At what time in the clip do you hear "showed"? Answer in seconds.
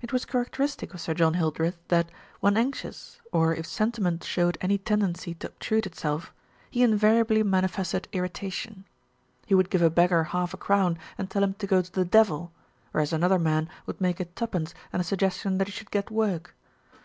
4.24-4.58